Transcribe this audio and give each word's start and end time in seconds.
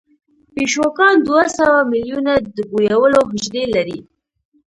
پیشوګان 0.53 1.15
دوه 1.27 1.43
سوه 1.57 1.79
میلیونه 1.91 2.33
د 2.55 2.57
بویولو 2.71 3.19
حجرې 3.29 3.63
لري. 3.75 3.99